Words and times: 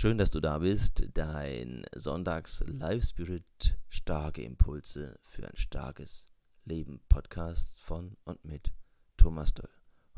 Schön, 0.00 0.16
dass 0.16 0.30
du 0.30 0.38
da 0.38 0.58
bist. 0.58 1.08
Dein 1.14 1.84
Sonntags 1.92 2.62
Live 2.68 3.04
Spirit 3.04 3.76
starke 3.88 4.42
Impulse 4.42 5.18
für 5.24 5.48
ein 5.48 5.56
starkes 5.56 6.28
Leben 6.64 7.00
Podcast 7.08 7.80
von 7.80 8.16
und 8.22 8.44
mit 8.44 8.70
Thomas 9.16 9.54
Doll. 9.54 9.68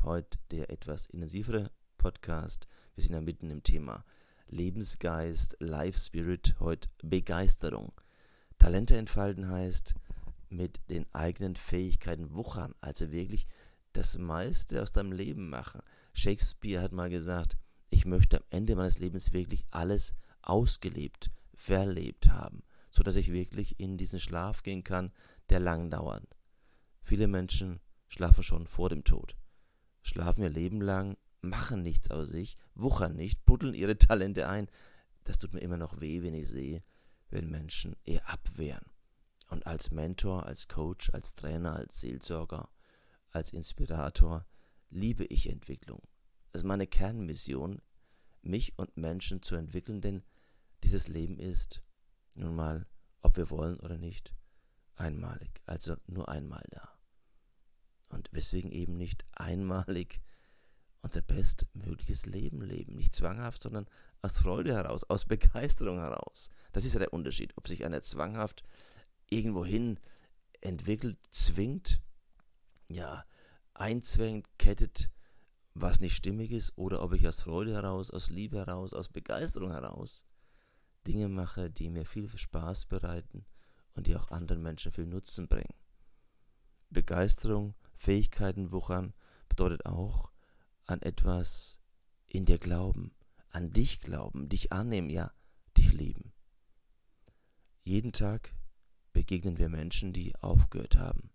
Heute 0.03 0.37
der 0.51 0.69
etwas 0.69 1.07
intensivere 1.07 1.71
Podcast. 1.97 2.67
Wir 2.93 3.03
sind 3.03 3.15
ja 3.15 3.21
mitten 3.21 3.49
im 3.49 3.63
Thema 3.63 4.05
Lebensgeist, 4.49 5.57
Life 5.59 5.99
Spirit, 5.99 6.57
heute 6.59 6.87
Begeisterung. 7.01 7.91
Talente 8.59 8.95
entfalten 8.95 9.49
heißt 9.49 9.95
mit 10.49 10.79
den 10.91 11.07
eigenen 11.11 11.55
Fähigkeiten 11.55 12.35
wuchern, 12.35 12.75
also 12.81 13.11
wirklich 13.11 13.47
das 13.93 14.15
meiste 14.19 14.79
aus 14.79 14.91
deinem 14.91 15.11
Leben 15.11 15.49
machen. 15.49 15.81
Shakespeare 16.13 16.83
hat 16.83 16.91
mal 16.91 17.09
gesagt, 17.09 17.57
ich 17.91 18.05
möchte 18.05 18.37
am 18.37 18.43
Ende 18.49 18.75
meines 18.75 18.97
Lebens 18.97 19.31
wirklich 19.33 19.65
alles 19.69 20.15
ausgelebt, 20.41 21.29
verlebt 21.53 22.29
haben, 22.29 22.63
so 22.89 23.03
dass 23.03 23.15
ich 23.15 23.31
wirklich 23.31 23.79
in 23.79 23.97
diesen 23.97 24.19
Schlaf 24.19 24.63
gehen 24.63 24.83
kann, 24.83 25.11
der 25.49 25.59
lang 25.59 25.91
dauert. 25.91 26.25
Viele 27.03 27.27
Menschen 27.27 27.79
schlafen 28.07 28.43
schon 28.43 28.65
vor 28.65 28.89
dem 28.89 29.03
Tod, 29.03 29.35
schlafen 30.01 30.41
ihr 30.41 30.49
Leben 30.49 30.81
lang, 30.81 31.17
machen 31.41 31.83
nichts 31.83 32.09
aus 32.09 32.29
sich, 32.29 32.57
wuchern 32.75 33.15
nicht, 33.15 33.45
buddeln 33.45 33.73
ihre 33.73 33.97
Talente 33.97 34.47
ein. 34.47 34.67
Das 35.23 35.37
tut 35.37 35.53
mir 35.53 35.59
immer 35.59 35.77
noch 35.77 35.99
weh, 35.99 36.23
wenn 36.23 36.33
ich 36.33 36.49
sehe, 36.49 36.83
wenn 37.29 37.49
Menschen 37.49 37.95
eher 38.03 38.27
abwehren. 38.29 38.85
Und 39.49 39.65
als 39.67 39.91
Mentor, 39.91 40.45
als 40.45 40.67
Coach, 40.67 41.09
als 41.13 41.35
Trainer, 41.35 41.75
als 41.75 41.99
Seelsorger, 41.99 42.69
als 43.31 43.51
Inspirator 43.53 44.45
liebe 44.89 45.25
ich 45.25 45.49
Entwicklung. 45.49 46.01
Das 46.51 46.61
ist 46.61 46.67
meine 46.67 46.87
Kernmission, 46.87 47.81
mich 48.41 48.77
und 48.77 48.97
Menschen 48.97 49.41
zu 49.41 49.55
entwickeln, 49.55 50.01
denn 50.01 50.23
dieses 50.83 51.07
Leben 51.07 51.39
ist, 51.39 51.81
nun 52.35 52.55
mal, 52.55 52.87
ob 53.21 53.37
wir 53.37 53.49
wollen 53.49 53.79
oder 53.79 53.97
nicht, 53.97 54.33
einmalig, 54.95 55.61
also 55.65 55.95
nur 56.07 56.29
einmal 56.29 56.63
da. 56.71 56.97
Und 58.09 58.29
weswegen 58.31 58.71
eben 58.71 58.97
nicht 58.97 59.25
einmalig 59.31 60.21
unser 61.01 61.21
bestmögliches 61.21 62.25
Leben 62.25 62.61
leben, 62.61 62.95
nicht 62.95 63.15
zwanghaft, 63.15 63.63
sondern 63.63 63.87
aus 64.21 64.37
Freude 64.37 64.73
heraus, 64.73 65.03
aus 65.05 65.25
Begeisterung 65.25 65.97
heraus. 65.97 66.49
Das 66.73 66.85
ist 66.85 66.93
ja 66.93 66.99
der 66.99 67.13
Unterschied, 67.13 67.53
ob 67.57 67.67
sich 67.67 67.85
einer 67.85 68.01
zwanghaft 68.01 68.63
irgendwohin 69.29 69.99
entwickelt, 70.61 71.17
zwingt, 71.31 72.01
ja, 72.87 73.25
einzwängt, 73.73 74.47
kettet, 74.59 75.09
was 75.73 75.99
nicht 75.99 76.15
stimmig 76.15 76.51
ist, 76.51 76.77
oder 76.77 77.01
ob 77.01 77.13
ich 77.13 77.27
aus 77.27 77.41
Freude 77.41 77.73
heraus, 77.73 78.11
aus 78.11 78.29
Liebe 78.29 78.57
heraus, 78.57 78.93
aus 78.93 79.09
Begeisterung 79.09 79.71
heraus 79.71 80.25
Dinge 81.07 81.29
mache, 81.29 81.69
die 81.69 81.89
mir 81.89 82.05
viel 82.05 82.29
Spaß 82.29 82.85
bereiten 82.85 83.45
und 83.95 84.07
die 84.07 84.15
auch 84.15 84.29
anderen 84.29 84.61
Menschen 84.61 84.91
viel 84.91 85.05
Nutzen 85.05 85.47
bringen. 85.47 85.73
Begeisterung, 86.89 87.75
Fähigkeiten 87.95 88.71
wuchern 88.71 89.13
bedeutet 89.49 89.85
auch 89.85 90.31
an 90.85 91.01
etwas 91.01 91.79
in 92.27 92.45
dir 92.45 92.57
glauben, 92.57 93.13
an 93.49 93.71
dich 93.71 94.01
glauben, 94.01 94.49
dich 94.49 94.71
annehmen, 94.71 95.09
ja, 95.09 95.33
dich 95.77 95.93
lieben. 95.93 96.33
Jeden 97.83 98.13
Tag 98.13 98.53
begegnen 99.13 99.57
wir 99.57 99.69
Menschen, 99.69 100.13
die 100.13 100.35
aufgehört 100.35 100.97
haben, 100.97 101.31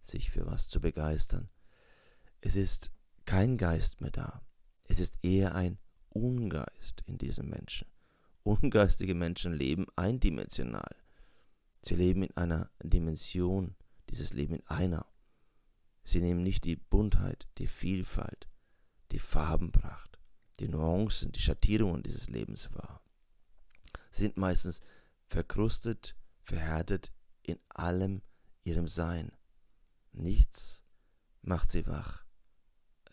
sich 0.00 0.30
für 0.30 0.46
was 0.46 0.68
zu 0.68 0.80
begeistern. 0.80 1.48
Es 2.40 2.56
ist 2.56 2.92
kein 3.26 3.56
Geist 3.56 4.00
mehr 4.00 4.10
da. 4.10 4.42
Es 4.84 5.00
ist 5.00 5.18
eher 5.22 5.54
ein 5.54 5.78
Ungeist 6.10 7.02
in 7.06 7.18
diesem 7.18 7.48
Menschen. 7.48 7.88
Ungeistige 8.42 9.14
Menschen 9.14 9.54
leben 9.54 9.86
eindimensional. 9.96 10.96
Sie 11.80 11.94
leben 11.94 12.22
in 12.22 12.36
einer 12.36 12.70
Dimension, 12.82 13.74
dieses 14.10 14.32
Leben 14.32 14.56
in 14.56 14.66
einer. 14.66 15.06
Sie 16.04 16.20
nehmen 16.20 16.42
nicht 16.42 16.64
die 16.64 16.76
Buntheit, 16.76 17.48
die 17.58 17.66
Vielfalt, 17.66 18.48
die 19.12 19.18
Farbenpracht, 19.18 20.18
die 20.60 20.68
Nuancen, 20.68 21.32
die 21.32 21.40
Schattierungen 21.40 22.02
dieses 22.02 22.28
Lebens 22.28 22.72
wahr. 22.74 23.02
Sie 24.10 24.22
sind 24.22 24.36
meistens 24.36 24.80
verkrustet, 25.26 26.14
verhärtet 26.42 27.12
in 27.42 27.58
allem 27.70 28.22
ihrem 28.62 28.88
Sein. 28.88 29.32
Nichts 30.12 30.82
macht 31.42 31.70
sie 31.70 31.86
wach. 31.86 32.23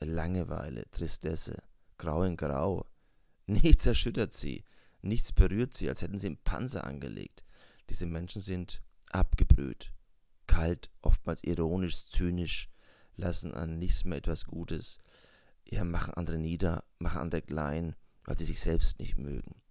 Langeweile, 0.06 0.90
Tristesse, 0.92 1.62
Grau 1.98 2.24
in 2.24 2.38
Grau. 2.38 2.86
Nichts 3.46 3.86
erschüttert 3.86 4.34
sie, 4.34 4.66
nichts 5.02 5.34
berührt 5.34 5.74
sie, 5.74 5.90
als 5.90 6.02
hätten 6.02 6.18
sie 6.18 6.28
einen 6.28 6.44
Panzer 6.44 6.86
angelegt. 6.86 7.44
Diese 7.90 8.06
Menschen 8.06 8.42
sind 8.42 8.82
abgebrüht, 9.10 9.92
kalt, 10.48 10.90
oftmals 11.02 11.44
ironisch, 11.44 12.08
zynisch, 12.10 12.70
lassen 13.16 13.54
an 13.54 13.78
nichts 13.78 14.06
mehr 14.06 14.20
etwas 14.20 14.46
Gutes, 14.46 15.00
ja, 15.66 15.84
machen 15.84 16.14
andere 16.14 16.38
nieder, 16.38 16.84
machen 17.00 17.20
andere 17.20 17.42
klein, 17.42 17.96
weil 18.24 18.38
sie 18.38 18.46
sich 18.46 18.60
selbst 18.60 19.00
nicht 19.00 19.18
mögen. 19.18 19.62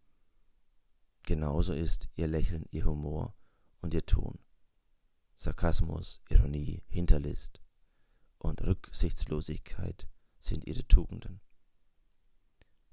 Genauso 1.23 1.73
ist 1.73 2.09
ihr 2.17 2.27
Lächeln, 2.27 2.67
ihr 2.71 2.85
Humor 2.85 3.35
und 3.81 3.95
ihr 3.95 4.05
Ton. 4.05 4.39
Sarkasmus, 5.35 6.21
Ironie, 6.29 6.83
Hinterlist 6.89 7.63
und 8.39 8.63
Rücksichtslosigkeit 8.63 10.07
sind 10.41 10.67
ihre 10.67 10.87
Tugenden. 10.87 11.41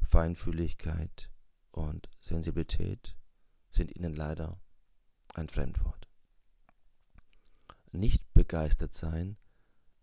Feinfühligkeit 0.02 1.32
und 1.72 2.10
Sensibilität 2.20 3.18
sind 3.70 3.96
ihnen 3.96 4.16
leider 4.16 4.62
ein 5.34 5.50
Fremdwort. 5.50 6.08
Nicht 7.92 8.34
begeistert 8.34 8.94
sein 8.94 9.38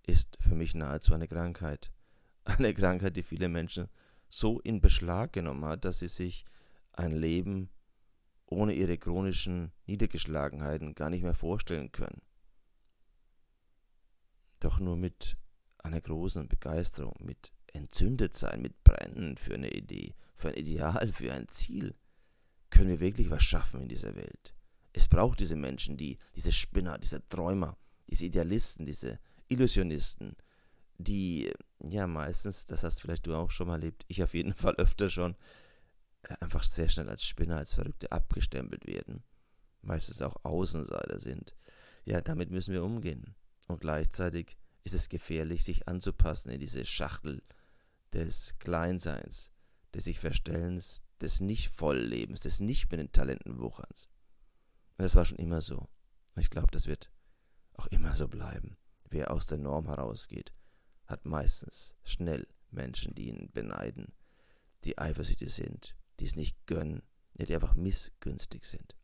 ist 0.02 0.36
für 0.40 0.54
mich 0.54 0.74
nahezu 0.74 1.14
eine 1.14 1.28
Krankheit. 1.28 1.90
Eine 2.46 2.74
Krankheit, 2.74 3.16
die 3.16 3.22
viele 3.22 3.48
Menschen 3.48 3.88
so 4.28 4.60
in 4.60 4.82
Beschlag 4.82 5.32
genommen 5.32 5.64
hat, 5.64 5.86
dass 5.86 6.00
sie 6.00 6.08
sich 6.08 6.44
ein 6.92 7.12
Leben 7.12 7.70
ohne 8.44 8.74
ihre 8.74 8.98
chronischen 8.98 9.72
Niedergeschlagenheiten 9.86 10.94
gar 10.94 11.08
nicht 11.08 11.22
mehr 11.22 11.34
vorstellen 11.34 11.90
können. 11.90 12.20
Doch 14.60 14.78
nur 14.78 14.98
mit 14.98 15.38
einer 15.84 16.00
großen 16.00 16.48
Begeisterung, 16.48 17.14
mit 17.20 17.52
entzündet 17.72 18.34
sein, 18.34 18.62
mit 18.62 18.82
brennen 18.84 19.36
für 19.36 19.54
eine 19.54 19.70
Idee, 19.70 20.14
für 20.36 20.48
ein 20.48 20.54
Ideal, 20.54 21.12
für 21.12 21.32
ein 21.32 21.48
Ziel, 21.48 21.94
können 22.70 22.88
wir 22.88 23.00
wirklich 23.00 23.30
was 23.30 23.42
schaffen 23.42 23.82
in 23.82 23.88
dieser 23.88 24.16
Welt. 24.16 24.54
Es 24.92 25.08
braucht 25.08 25.40
diese 25.40 25.56
Menschen, 25.56 25.96
die, 25.96 26.18
diese 26.34 26.52
Spinner, 26.52 26.98
diese 26.98 27.26
Träumer, 27.28 27.76
diese 28.08 28.26
Idealisten, 28.26 28.86
diese 28.86 29.18
Illusionisten, 29.48 30.36
die 30.98 31.52
ja 31.80 32.06
meistens, 32.06 32.66
das 32.66 32.84
hast 32.84 33.00
vielleicht 33.00 33.26
du 33.26 33.34
auch 33.34 33.50
schon 33.50 33.66
mal 33.66 33.74
erlebt, 33.74 34.04
ich 34.08 34.22
auf 34.22 34.34
jeden 34.34 34.52
Fall 34.54 34.74
öfter 34.76 35.08
schon, 35.10 35.36
äh, 36.22 36.34
einfach 36.40 36.62
sehr 36.62 36.88
schnell 36.88 37.08
als 37.08 37.24
Spinner, 37.24 37.56
als 37.56 37.74
Verrückte 37.74 38.10
abgestempelt 38.12 38.86
werden. 38.86 39.22
Meistens 39.82 40.22
auch 40.22 40.36
Außenseiter 40.44 41.18
sind. 41.18 41.54
Ja, 42.04 42.20
damit 42.20 42.50
müssen 42.50 42.72
wir 42.72 42.84
umgehen. 42.84 43.34
Und 43.68 43.80
gleichzeitig 43.80 44.56
ist 44.84 44.94
es 44.94 45.08
gefährlich, 45.08 45.64
sich 45.64 45.88
anzupassen 45.88 46.50
in 46.50 46.60
diese 46.60 46.84
Schachtel 46.84 47.42
des 48.12 48.58
Kleinseins, 48.58 49.50
des 49.94 50.04
sich 50.04 50.20
Verstellens, 50.20 51.02
des 51.20 51.40
Nicht-Volllebens, 51.40 52.40
des 52.40 52.60
nicht 52.60 52.90
mit 52.90 53.00
den 53.00 53.12
Talenten 53.12 53.58
wucherns. 53.58 54.08
Und 54.96 55.02
das 55.02 55.14
war 55.14 55.24
schon 55.24 55.38
immer 55.38 55.60
so. 55.60 55.88
Und 56.34 56.42
ich 56.42 56.50
glaube, 56.50 56.70
das 56.70 56.86
wird 56.86 57.10
auch 57.72 57.86
immer 57.88 58.14
so 58.14 58.28
bleiben. 58.28 58.76
Wer 59.08 59.30
aus 59.30 59.46
der 59.46 59.58
Norm 59.58 59.86
herausgeht, 59.86 60.52
hat 61.06 61.24
meistens 61.24 61.96
schnell 62.04 62.46
Menschen, 62.70 63.14
die 63.14 63.28
ihn 63.28 63.50
beneiden, 63.52 64.12
die 64.84 64.98
eifersüchtig 64.98 65.52
sind, 65.52 65.96
die 66.20 66.24
es 66.24 66.36
nicht 66.36 66.66
gönnen, 66.66 67.02
die 67.34 67.54
einfach 67.54 67.74
missgünstig 67.74 68.64
sind 68.64 68.94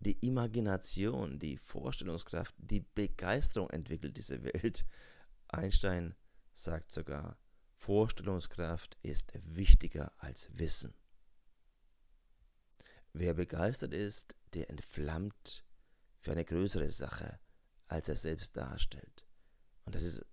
die 0.00 0.18
Imagination, 0.26 1.38
die 1.38 1.58
Vorstellungskraft, 1.58 2.54
die 2.58 2.80
Begeisterung 2.80 3.70
entwickelt 3.70 4.16
diese 4.16 4.42
Welt. 4.42 4.86
Einstein 5.48 6.14
sagt 6.52 6.90
sogar, 6.90 7.38
Vorstellungskraft 7.76 8.98
ist 9.02 9.32
wichtiger 9.34 10.12
als 10.18 10.50
Wissen. 10.58 10.94
Wer 13.12 13.34
begeistert 13.34 13.92
ist, 13.92 14.36
der 14.54 14.70
entflammt 14.70 15.64
für 16.20 16.32
eine 16.32 16.44
größere 16.44 16.90
Sache, 16.90 17.40
als 17.88 18.08
er 18.08 18.16
selbst 18.16 18.56
darstellt. 18.56 19.26
Und 19.84 19.94
das 19.94 20.02
ist 20.02 20.24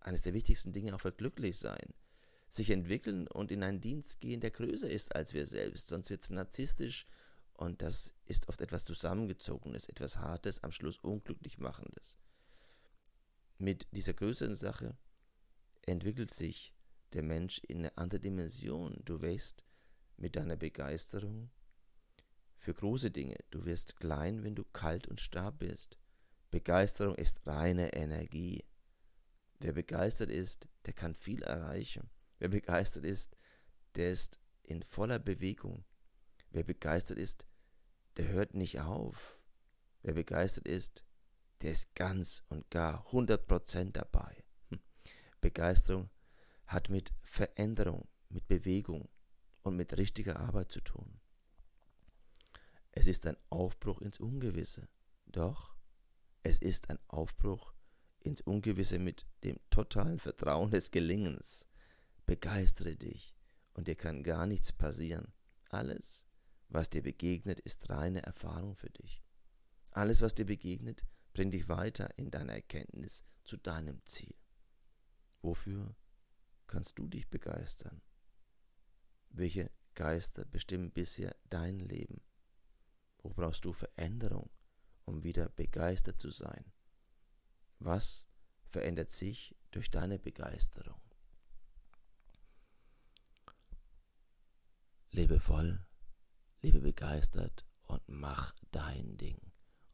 eines 0.00 0.22
der 0.22 0.34
wichtigsten 0.34 0.72
Dinge 0.72 0.94
auch 0.94 1.00
für 1.00 1.12
Glücklichsein. 1.12 1.94
Sich 2.48 2.70
entwickeln 2.70 3.26
und 3.28 3.50
in 3.50 3.62
einen 3.62 3.80
Dienst 3.80 4.20
gehen, 4.20 4.40
der 4.40 4.50
größer 4.50 4.88
ist 4.88 5.14
als 5.14 5.32
wir 5.32 5.46
selbst, 5.46 5.88
sonst 5.88 6.10
wird 6.10 6.22
es 6.22 6.30
narzisstisch 6.30 7.06
und 7.54 7.82
das 7.82 8.14
ist 8.26 8.48
oft 8.48 8.60
etwas 8.60 8.84
Zusammengezogenes, 8.84 9.88
etwas 9.88 10.18
Hartes, 10.18 10.62
am 10.62 10.72
Schluss 10.72 10.98
unglücklich 10.98 11.58
machendes. 11.58 12.18
Mit 13.58 13.86
dieser 13.92 14.14
größeren 14.14 14.56
Sache 14.56 14.96
entwickelt 15.82 16.34
sich 16.34 16.74
der 17.12 17.22
Mensch 17.22 17.60
in 17.60 17.78
eine 17.78 17.96
andere 17.96 18.20
Dimension. 18.20 19.00
Du 19.04 19.20
wächst 19.20 19.64
mit 20.16 20.36
deiner 20.36 20.56
Begeisterung 20.56 21.50
für 22.58 22.74
große 22.74 23.10
Dinge. 23.10 23.36
Du 23.50 23.64
wirst 23.64 23.96
klein, 23.96 24.42
wenn 24.42 24.56
du 24.56 24.64
kalt 24.64 25.06
und 25.06 25.20
starr 25.20 25.52
bist. 25.52 25.96
Begeisterung 26.50 27.14
ist 27.14 27.46
reine 27.46 27.92
Energie. 27.94 28.64
Wer 29.60 29.72
begeistert 29.72 30.30
ist, 30.30 30.68
der 30.86 30.94
kann 30.94 31.14
viel 31.14 31.42
erreichen. 31.42 32.10
Wer 32.38 32.48
begeistert 32.48 33.04
ist, 33.04 33.36
der 33.94 34.10
ist 34.10 34.40
in 34.62 34.82
voller 34.82 35.18
Bewegung. 35.18 35.84
Wer 36.54 36.62
begeistert 36.62 37.18
ist, 37.18 37.46
der 38.16 38.28
hört 38.28 38.54
nicht 38.54 38.78
auf. 38.78 39.40
Wer 40.02 40.14
begeistert 40.14 40.68
ist, 40.68 41.02
der 41.62 41.72
ist 41.72 41.96
ganz 41.96 42.44
und 42.48 42.70
gar 42.70 43.04
100% 43.08 43.90
dabei. 43.90 44.44
Hm. 44.68 44.78
Begeisterung 45.40 46.10
hat 46.68 46.90
mit 46.90 47.12
Veränderung, 47.24 48.06
mit 48.28 48.46
Bewegung 48.46 49.08
und 49.62 49.74
mit 49.74 49.96
richtiger 49.96 50.38
Arbeit 50.38 50.70
zu 50.70 50.80
tun. 50.80 51.18
Es 52.92 53.08
ist 53.08 53.26
ein 53.26 53.36
Aufbruch 53.50 54.00
ins 54.00 54.20
Ungewisse. 54.20 54.86
Doch 55.26 55.74
es 56.44 56.60
ist 56.60 56.88
ein 56.88 57.00
Aufbruch 57.08 57.74
ins 58.20 58.42
Ungewisse 58.42 59.00
mit 59.00 59.26
dem 59.42 59.58
totalen 59.70 60.20
Vertrauen 60.20 60.70
des 60.70 60.92
Gelingens. 60.92 61.66
Begeistere 62.26 62.94
dich 62.94 63.34
und 63.72 63.88
dir 63.88 63.96
kann 63.96 64.22
gar 64.22 64.46
nichts 64.46 64.72
passieren. 64.72 65.32
Alles, 65.68 66.28
was 66.68 66.90
dir 66.90 67.02
begegnet, 67.02 67.60
ist 67.60 67.88
reine 67.88 68.22
Erfahrung 68.22 68.76
für 68.76 68.90
dich. 68.90 69.22
Alles, 69.90 70.22
was 70.22 70.34
dir 70.34 70.46
begegnet, 70.46 71.04
bringt 71.32 71.54
dich 71.54 71.68
weiter 71.68 72.16
in 72.18 72.30
deiner 72.30 72.54
Erkenntnis 72.54 73.24
zu 73.44 73.56
deinem 73.56 74.04
Ziel. 74.06 74.34
Wofür 75.42 75.94
kannst 76.66 76.98
du 76.98 77.06
dich 77.06 77.28
begeistern? 77.28 78.00
Welche 79.28 79.70
Geister 79.94 80.44
bestimmen 80.44 80.90
bisher 80.90 81.36
dein 81.50 81.78
Leben? 81.78 82.22
Wo 83.18 83.30
brauchst 83.30 83.64
du 83.64 83.72
Veränderung, 83.72 84.50
um 85.04 85.22
wieder 85.22 85.48
begeistert 85.50 86.20
zu 86.20 86.30
sein? 86.30 86.72
Was 87.78 88.26
verändert 88.66 89.10
sich 89.10 89.54
durch 89.70 89.90
deine 89.90 90.18
Begeisterung? 90.18 91.00
Lebe 95.10 95.38
voll, 95.38 95.86
lebe 96.64 96.80
begeistert 96.80 97.64
und 97.82 98.00
mach 98.06 98.52
dein 98.72 99.18
Ding. 99.18 99.38